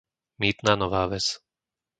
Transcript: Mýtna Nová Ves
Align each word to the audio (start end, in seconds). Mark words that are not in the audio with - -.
Mýtna 0.39 0.73
Nová 0.75 1.05
Ves 1.13 1.25